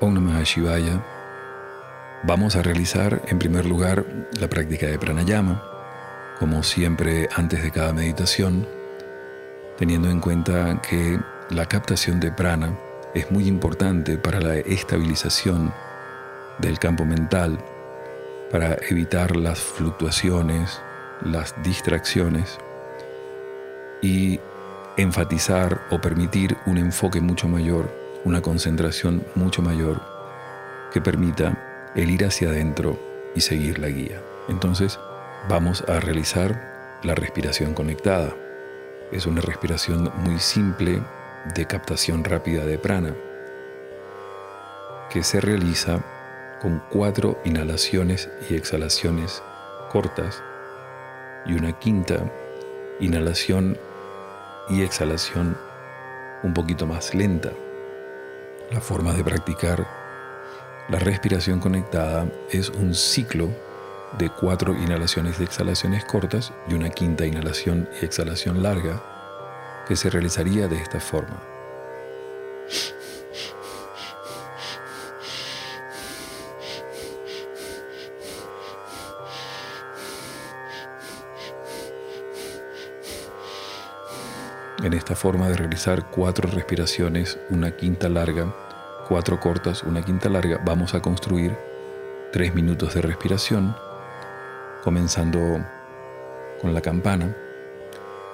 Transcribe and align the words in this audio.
Om 0.00 0.14
Namah 0.14 0.42
Shivaya. 0.42 1.04
Vamos 2.24 2.56
a 2.56 2.62
realizar 2.62 3.22
en 3.28 3.38
primer 3.38 3.66
lugar 3.66 4.04
la 4.38 4.48
práctica 4.48 4.86
de 4.86 4.98
pranayama, 4.98 5.62
como 6.38 6.62
siempre 6.62 7.28
antes 7.34 7.62
de 7.62 7.70
cada 7.70 7.92
meditación, 7.92 8.66
teniendo 9.78 10.08
en 10.08 10.20
cuenta 10.20 10.80
que 10.82 11.18
la 11.50 11.66
captación 11.66 12.20
de 12.20 12.32
prana 12.32 12.76
es 13.14 13.30
muy 13.30 13.46
importante 13.46 14.16
para 14.16 14.40
la 14.40 14.56
estabilización 14.56 15.72
del 16.58 16.78
campo 16.78 17.04
mental, 17.04 17.58
para 18.50 18.76
evitar 18.90 19.36
las 19.36 19.58
fluctuaciones, 19.58 20.80
las 21.22 21.54
distracciones 21.62 22.58
y 24.00 24.40
enfatizar 24.96 25.80
o 25.90 26.00
permitir 26.00 26.56
un 26.66 26.78
enfoque 26.78 27.20
mucho 27.20 27.48
mayor, 27.48 28.01
una 28.24 28.42
concentración 28.42 29.24
mucho 29.34 29.62
mayor 29.62 30.00
que 30.92 31.00
permita 31.00 31.92
el 31.94 32.10
ir 32.10 32.24
hacia 32.24 32.48
adentro 32.48 32.98
y 33.34 33.40
seguir 33.40 33.78
la 33.78 33.88
guía. 33.88 34.22
Entonces 34.48 34.98
vamos 35.48 35.84
a 35.88 36.00
realizar 36.00 37.00
la 37.02 37.14
respiración 37.14 37.74
conectada. 37.74 38.34
Es 39.10 39.26
una 39.26 39.40
respiración 39.40 40.10
muy 40.16 40.38
simple 40.38 41.02
de 41.54 41.66
captación 41.66 42.24
rápida 42.24 42.64
de 42.64 42.78
prana 42.78 43.14
que 45.10 45.22
se 45.22 45.40
realiza 45.40 46.02
con 46.60 46.82
cuatro 46.90 47.38
inhalaciones 47.44 48.30
y 48.48 48.54
exhalaciones 48.54 49.42
cortas 49.90 50.42
y 51.44 51.54
una 51.54 51.78
quinta 51.78 52.30
inhalación 53.00 53.76
y 54.70 54.82
exhalación 54.82 55.58
un 56.42 56.54
poquito 56.54 56.86
más 56.86 57.14
lenta. 57.14 57.50
La 58.72 58.80
forma 58.80 59.12
de 59.12 59.22
practicar 59.22 59.86
la 60.88 60.98
respiración 60.98 61.60
conectada 61.60 62.26
es 62.50 62.70
un 62.70 62.94
ciclo 62.94 63.50
de 64.18 64.30
cuatro 64.30 64.72
inhalaciones 64.72 65.38
y 65.38 65.42
exhalaciones 65.42 66.06
cortas 66.06 66.54
y 66.66 66.72
una 66.72 66.88
quinta 66.88 67.26
inhalación 67.26 67.86
y 68.00 68.06
exhalación 68.06 68.62
larga 68.62 69.02
que 69.86 69.94
se 69.94 70.08
realizaría 70.08 70.68
de 70.68 70.76
esta 70.76 71.00
forma. 71.00 71.42
En 84.82 84.94
esta 84.94 85.14
forma 85.14 85.48
de 85.48 85.56
realizar 85.56 86.10
cuatro 86.10 86.50
respiraciones, 86.50 87.38
una 87.50 87.70
quinta 87.76 88.08
larga, 88.08 88.52
cuatro 89.08 89.38
cortas, 89.38 89.84
una 89.84 90.02
quinta 90.02 90.28
larga, 90.28 90.60
vamos 90.64 90.94
a 90.94 91.00
construir 91.00 91.56
tres 92.32 92.52
minutos 92.52 92.92
de 92.92 93.00
respiración, 93.00 93.76
comenzando 94.82 95.64
con 96.60 96.74
la 96.74 96.80
campana. 96.80 97.36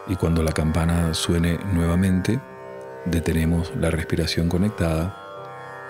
Y 0.07 0.17
cuando 0.17 0.43
la 0.43 0.53
campana 0.53 1.13
suene 1.13 1.59
nuevamente, 1.75 2.41
detenemos 3.05 3.77
la 3.77 3.91
respiración 3.91 4.49
conectada 4.49 5.15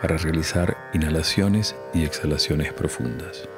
para 0.02 0.16
realizar 0.16 0.76
inhalaciones 0.92 1.76
y 1.94 2.04
exhalaciones 2.04 2.72
profundas. 2.72 3.48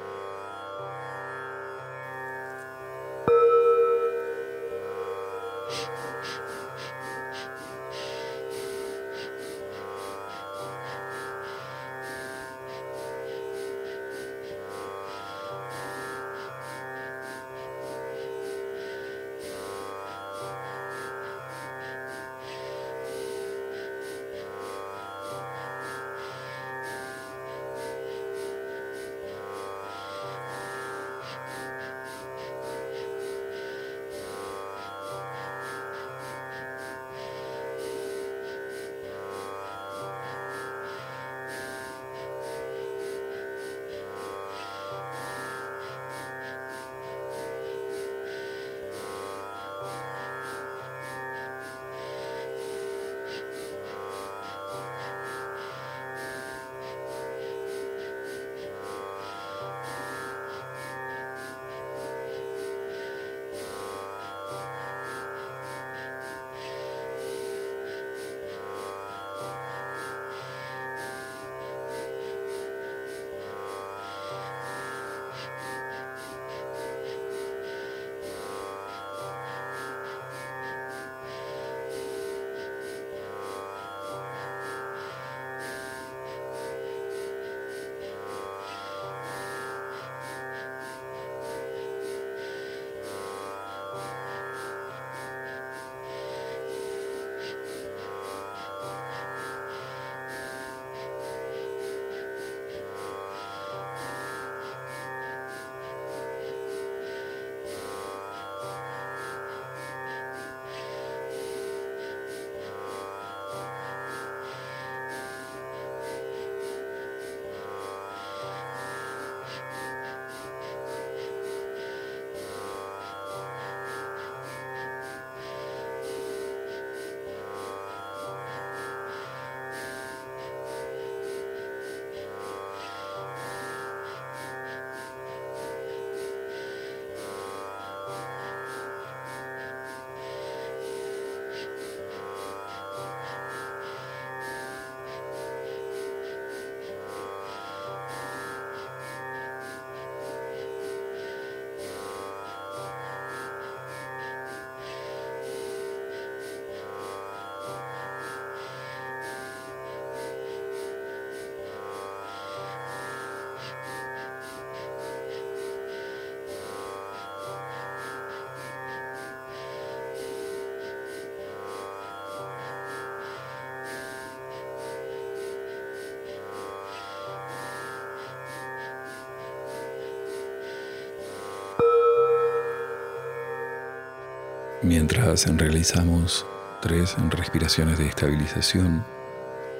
Mientras 184.90 185.46
realizamos 185.56 186.44
tres 186.82 187.14
respiraciones 187.28 187.96
de 187.96 188.08
estabilización, 188.08 189.04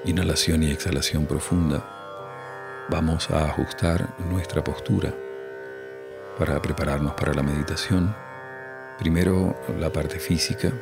inhalación 0.05 0.62
y 0.62 0.71
exhalación 0.71 1.27
profunda, 1.27 1.85
vamos 2.89 3.29
a 3.33 3.47
ajustar 3.47 4.09
nuestra 4.31 4.62
postura 4.62 5.12
para 6.39 6.62
prepararnos 6.62 7.15
para 7.15 7.35
la 7.35 7.43
meditación. 7.43 8.15
Primero 9.01 9.61
la 9.81 9.91
parte 9.91 10.21
física, 10.21 10.73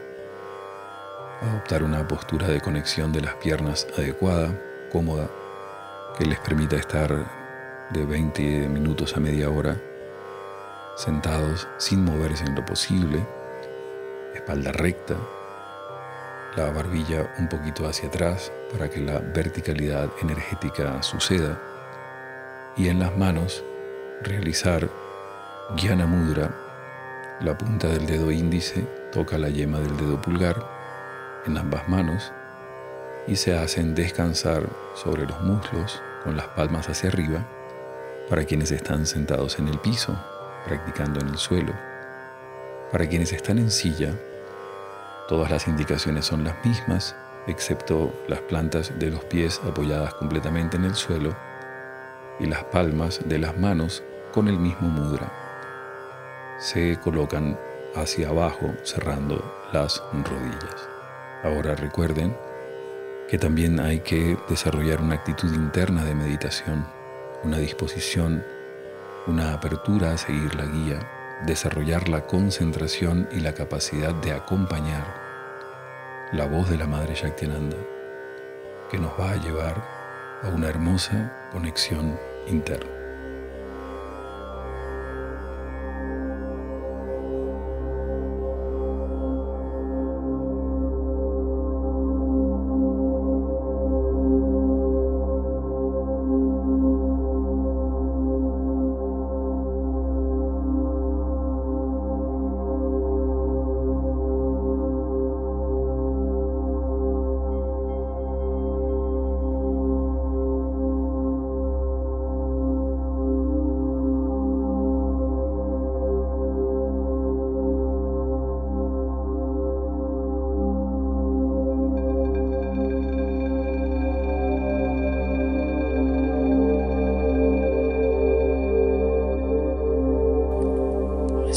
adoptar 1.40 1.82
una 1.82 2.06
postura 2.06 2.48
de 2.48 2.60
conexión 2.60 3.10
de 3.12 3.22
las 3.22 3.34
piernas 3.36 3.86
adecuada, 3.96 4.60
cómoda, 4.92 5.30
que 6.18 6.26
les 6.26 6.38
permita 6.40 6.76
estar 6.76 7.88
de 7.94 8.04
20 8.04 8.68
minutos 8.68 9.16
a 9.16 9.20
media 9.20 9.48
hora 9.48 9.80
sentados 10.98 11.66
sin 11.78 12.04
moverse 12.04 12.44
en 12.44 12.56
lo 12.56 12.66
posible, 12.66 13.37
espalda 14.38 14.72
recta, 14.72 15.16
la 16.56 16.70
barbilla 16.70 17.34
un 17.38 17.48
poquito 17.48 17.86
hacia 17.86 18.08
atrás 18.08 18.50
para 18.72 18.88
que 18.88 19.00
la 19.00 19.18
verticalidad 19.18 20.08
energética 20.22 21.02
suceda 21.02 21.60
y 22.76 22.88
en 22.88 22.98
las 22.98 23.16
manos 23.16 23.64
realizar 24.22 24.88
Jnana 25.76 26.06
Mudra, 26.06 26.54
la 27.40 27.56
punta 27.56 27.88
del 27.88 28.06
dedo 28.06 28.30
índice 28.30 28.86
toca 29.12 29.38
la 29.38 29.48
yema 29.48 29.78
del 29.80 29.96
dedo 29.96 30.20
pulgar 30.20 30.56
en 31.46 31.56
ambas 31.58 31.88
manos 31.88 32.32
y 33.26 33.36
se 33.36 33.56
hacen 33.56 33.94
descansar 33.94 34.68
sobre 34.94 35.26
los 35.26 35.40
muslos 35.42 36.02
con 36.24 36.36
las 36.36 36.48
palmas 36.48 36.88
hacia 36.88 37.10
arriba 37.10 37.46
para 38.28 38.44
quienes 38.44 38.70
están 38.70 39.06
sentados 39.06 39.58
en 39.58 39.68
el 39.68 39.78
piso, 39.78 40.18
practicando 40.66 41.20
en 41.20 41.28
el 41.28 41.38
suelo. 41.38 41.72
Para 42.92 43.06
quienes 43.06 43.32
están 43.32 43.58
en 43.58 43.70
silla, 43.70 44.14
todas 45.28 45.50
las 45.50 45.68
indicaciones 45.68 46.24
son 46.24 46.42
las 46.42 46.64
mismas, 46.64 47.14
excepto 47.46 48.12
las 48.28 48.40
plantas 48.40 48.98
de 48.98 49.10
los 49.10 49.24
pies 49.24 49.60
apoyadas 49.64 50.14
completamente 50.14 50.76
en 50.76 50.84
el 50.84 50.94
suelo 50.94 51.36
y 52.40 52.46
las 52.46 52.64
palmas 52.64 53.20
de 53.26 53.38
las 53.38 53.56
manos 53.58 54.02
con 54.32 54.48
el 54.48 54.58
mismo 54.58 54.88
mudra. 54.88 55.30
Se 56.58 56.98
colocan 56.98 57.58
hacia 57.94 58.30
abajo 58.30 58.72
cerrando 58.82 59.68
las 59.72 60.02
rodillas. 60.12 60.88
Ahora 61.44 61.74
recuerden 61.74 62.36
que 63.28 63.38
también 63.38 63.78
hay 63.80 64.00
que 64.00 64.38
desarrollar 64.48 65.02
una 65.02 65.16
actitud 65.16 65.52
interna 65.52 66.04
de 66.04 66.14
meditación, 66.14 66.86
una 67.44 67.58
disposición, 67.58 68.42
una 69.26 69.52
apertura 69.52 70.12
a 70.12 70.18
seguir 70.18 70.54
la 70.54 70.64
guía, 70.64 71.17
desarrollar 71.46 72.08
la 72.08 72.26
concentración 72.26 73.28
y 73.32 73.40
la 73.40 73.54
capacidad 73.54 74.14
de 74.14 74.32
acompañar 74.32 75.28
la 76.32 76.46
voz 76.46 76.68
de 76.68 76.76
la 76.76 76.86
Madre 76.86 77.14
Shaktinanda, 77.14 77.76
que 78.90 78.98
nos 78.98 79.12
va 79.18 79.32
a 79.32 79.36
llevar 79.36 79.82
a 80.42 80.48
una 80.48 80.68
hermosa 80.68 81.48
conexión 81.52 82.18
interna. 82.46 82.97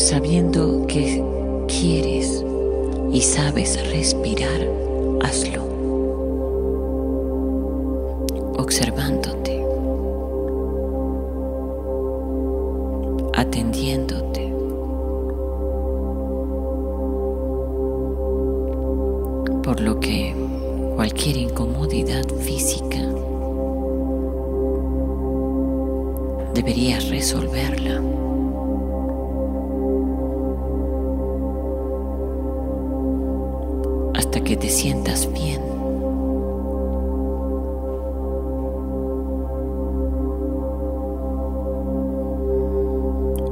Sabiendo 0.01 0.85
que 0.87 1.23
quieres 1.67 2.43
y 3.11 3.21
sabes 3.21 3.79
respirar, 3.91 4.61
hazlo. 5.21 5.61
Observándote, 8.57 9.63
atendiéndote. 13.33 14.53
Por 19.63 19.79
lo 19.81 19.99
que 19.99 20.33
cualquier 20.95 21.37
incomodidad 21.37 22.27
física 22.39 22.97
deberías 26.53 27.07
resolverla. 27.09 28.01
Que 34.51 34.57
te 34.57 34.69
sientas 34.69 35.31
bien. 35.31 35.61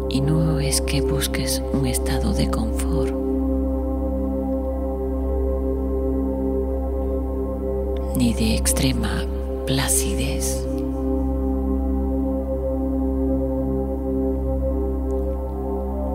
Y 0.10 0.20
no 0.20 0.60
es 0.60 0.82
que 0.82 1.00
busques 1.00 1.64
un 1.72 1.86
estado 1.86 2.34
de 2.34 2.52
confort. 2.52 3.16
ni 8.18 8.34
de 8.34 8.56
extrema 8.56 9.24
placidez. 9.66 10.68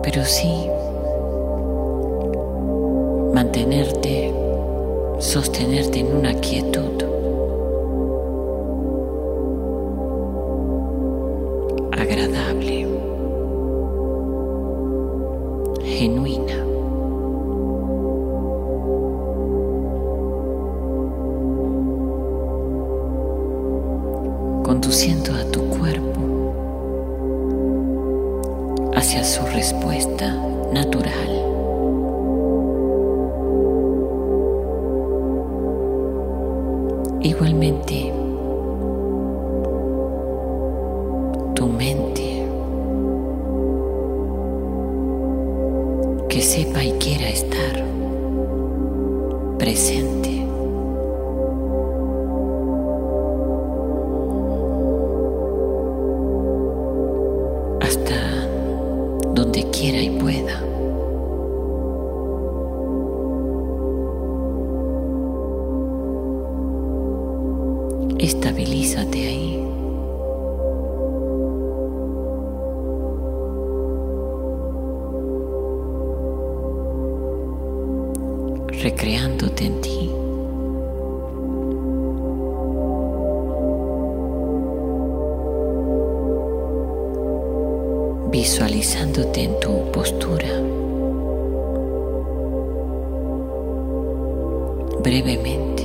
Pero 0.03 0.23
sí 0.25 0.69
mantenerte 3.33 4.44
sostenerte 5.19 5.99
en 5.99 6.07
una 6.07 6.33
quietud. 6.41 7.05
agradable, 12.05 12.84
que 46.35 46.41
sepa 46.41 46.83
y 46.83 46.91
quiera 46.99 47.29
estar 47.29 47.81
presente. 49.57 50.45
hasta 57.79 58.47
donde 59.33 59.63
quiera 59.71 60.01
y 60.01 60.09
pueda. 60.09 60.61
Estabilízate 68.19 69.19
ahí. 69.25 69.64
recreándote 78.85 79.65
en 79.65 79.81
ti. 79.81 80.11
visualizándote 88.31 89.43
en 89.43 89.59
tu 89.59 89.91
postura. 89.91 90.49
Brevemente. 95.01 95.83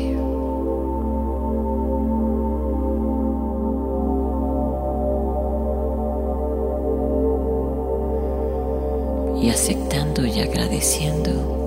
Y 9.40 9.49
aceptando 9.49 10.26
y 10.26 10.40
agradeciendo 10.40 11.60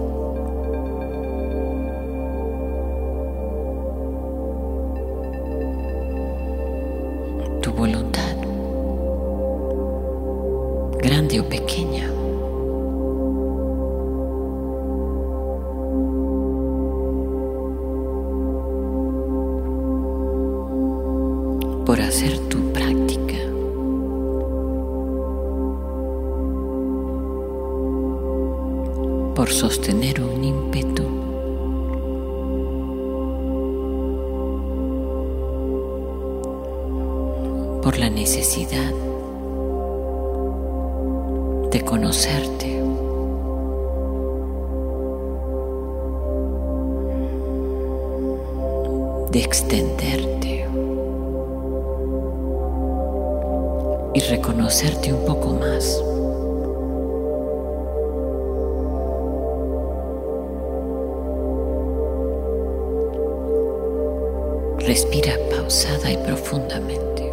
de 49.33 49.39
extenderte 49.39 50.67
y 54.13 54.19
reconocerte 54.19 55.11
un 55.11 55.25
poco 55.25 55.55
más. 55.55 56.03
Respira 64.85 65.33
pausada 65.49 66.11
y 66.11 66.17
profundamente. 66.17 67.31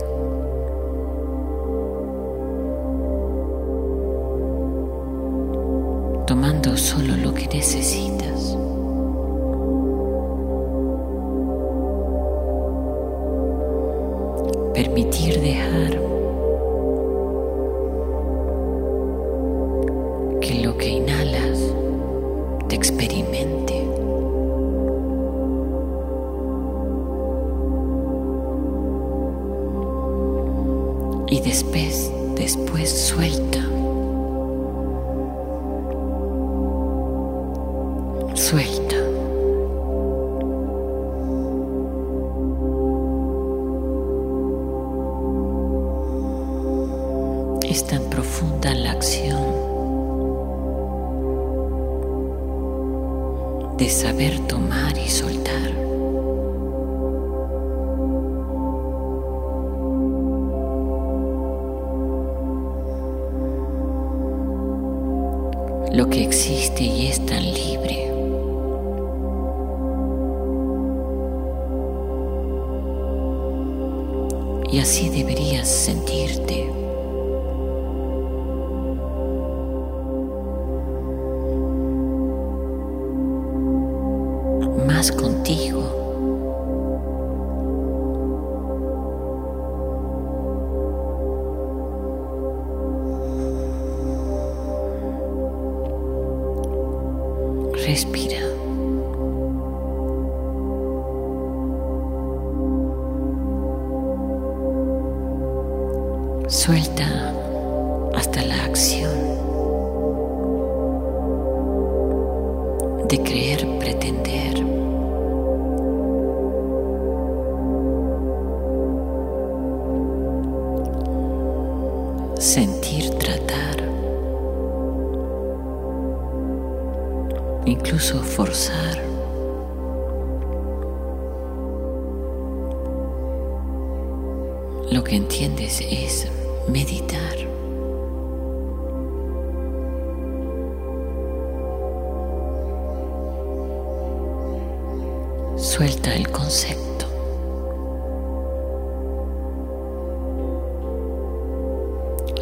Suelta 145.61 146.15
el 146.15 146.31
concepto. 146.31 147.05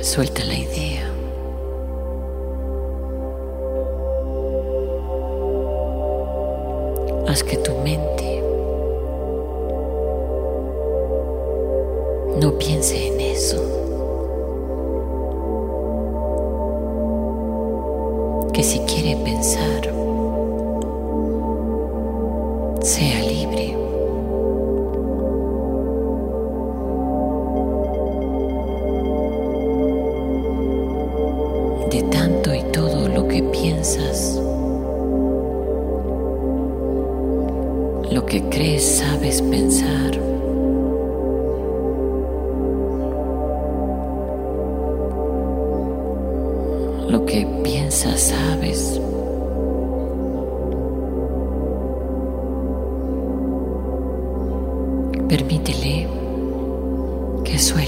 Suelta 0.00 0.44
la 0.44 0.54
idea. 0.54 1.10
Haz 7.26 7.42
que 7.42 7.56
tu 7.56 7.74
mente 7.78 8.40
no 12.40 12.56
piense 12.56 13.08
en 13.08 13.17
lo 47.08 47.24
que 47.24 47.46
piensas, 47.64 48.20
sabes. 48.20 49.00
Permítele 55.28 56.08
que 57.44 57.58
suelte. 57.58 57.87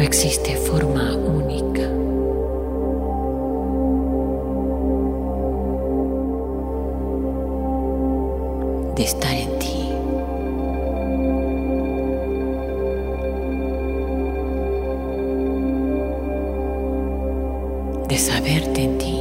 No 0.00 0.06
existe 0.06 0.56
forma 0.56 1.14
única. 1.14 1.82
de 8.96 9.02
estar 9.04 9.34
en 9.34 9.58
ti. 9.58 9.90
De 18.08 18.16
saberte 18.16 18.84
en 18.84 18.96
ti. 18.96 19.19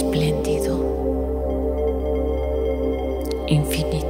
espléndido, 0.00 0.80
infinito. 3.48 4.09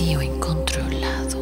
vacío 0.00 0.22
incontrolado. 0.22 1.38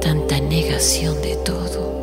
Tanta 0.00 0.38
negación 0.40 1.22
de 1.22 1.36
todo. 1.36 2.01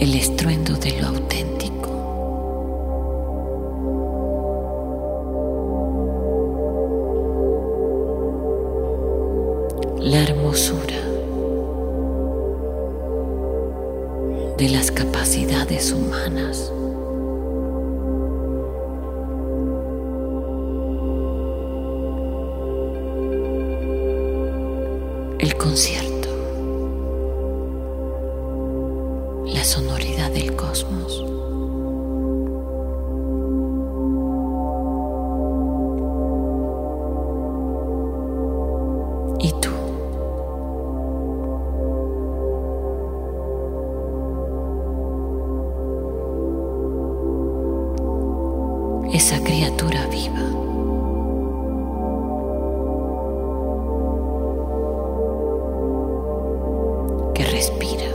el 0.00 0.14
estruendo 0.14 0.76
de 0.76 1.00
lo 1.00 1.08
auténtico. 1.08 1.87
respira. 57.58 58.06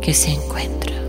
que 0.00 0.12
se 0.12 0.30
encuentra. 0.30 1.03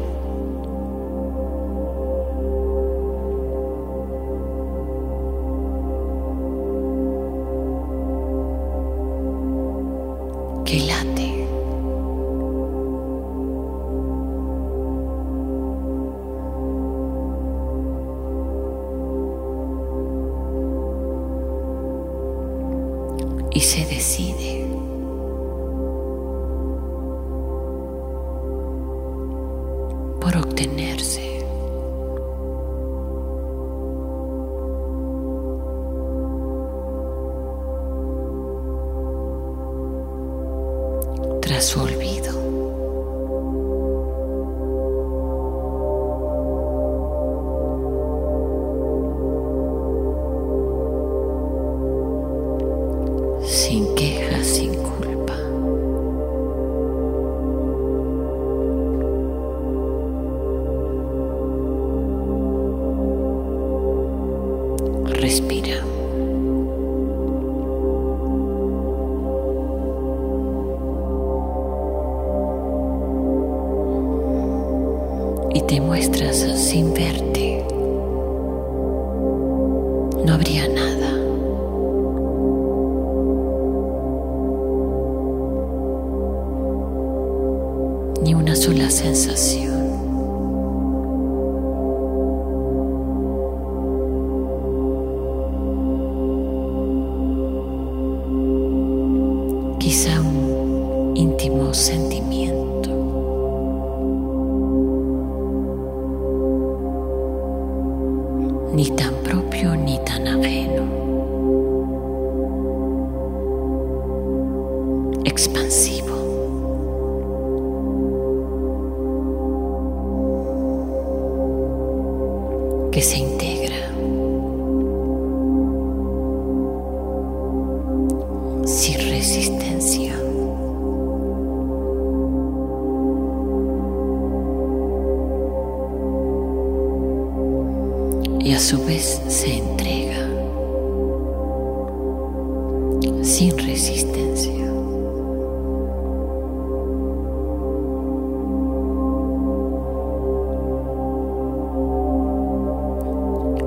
su 41.62 41.82
olvido. 41.82 42.45
íntimos 101.16 101.78
sentimientos. 101.78 102.65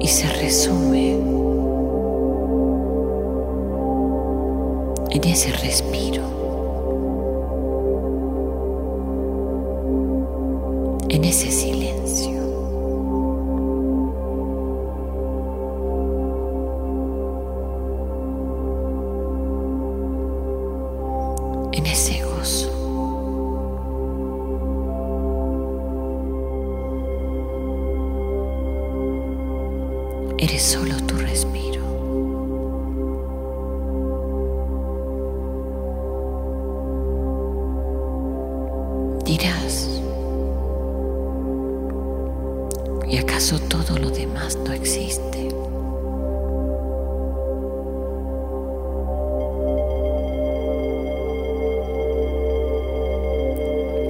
y 0.01 0.07
se 0.07 0.29
resume 0.29 1.13
en 5.11 5.25
ese 5.25 5.53
respiro, 5.53 6.23
en 11.09 11.25
ese. 11.25 11.68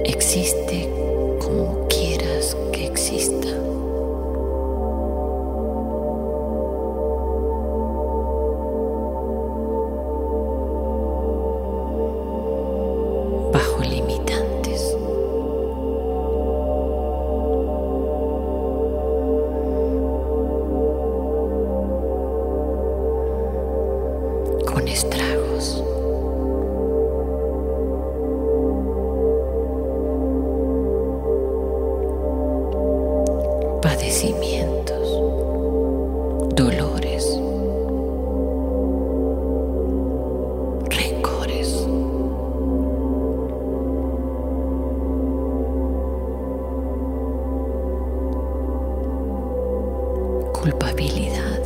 existe 0.09 0.89
como 1.39 1.87
quiere. 1.87 2.08
habilidad. 50.89 51.58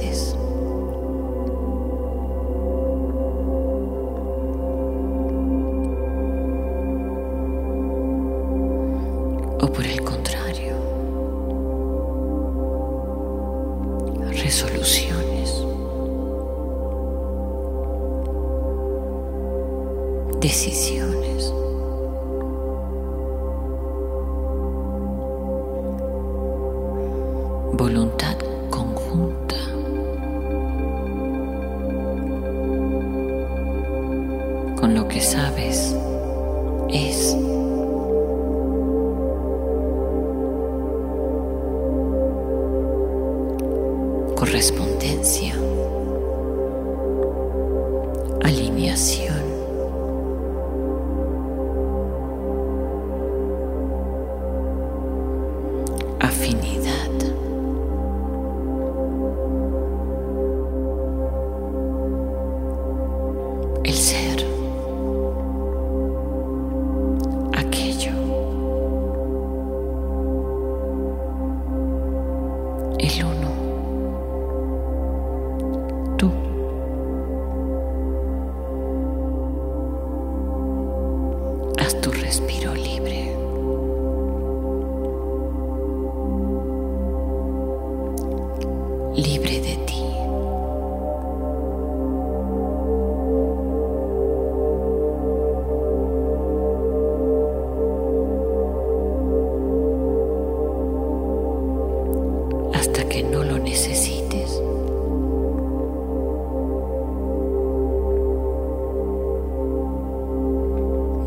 afinidad. 56.24 57.53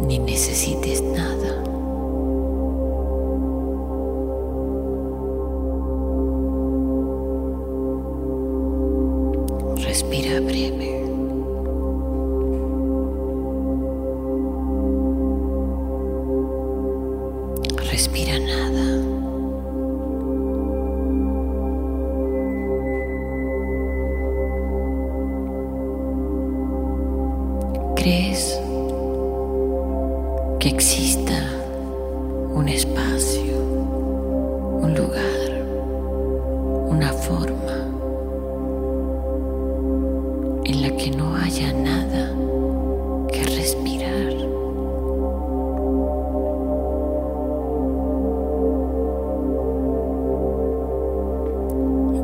ni 0.07 0.19
necesites 0.19 1.03
nada. 1.03 1.65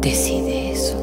Decide 0.02 0.72
eso. 0.72 1.01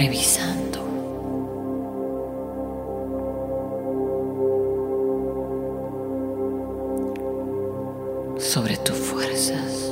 Revisando. 0.00 0.80
sobre 8.38 8.78
tus 8.78 8.96
fuerzas, 8.96 9.89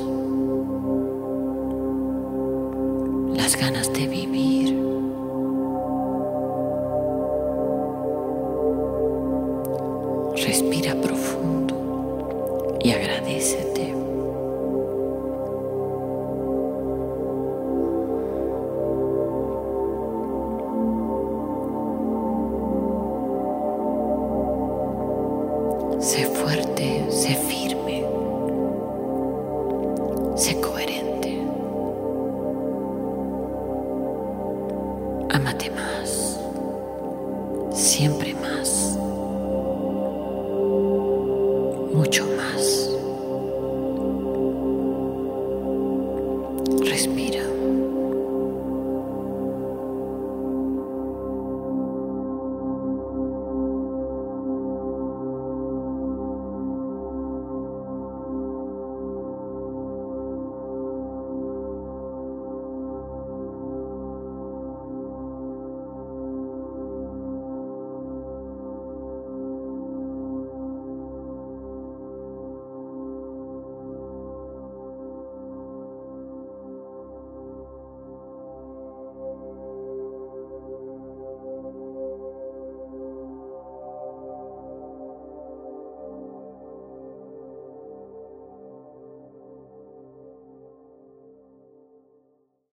siempre 42.09 42.25
más, 42.25 42.53
mucho 42.53 42.53
más. 42.53 42.58